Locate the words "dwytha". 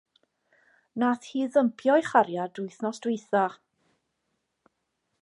3.07-3.47